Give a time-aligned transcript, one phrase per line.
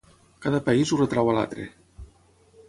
[0.45, 1.67] Cada país ho retreu a l'altre.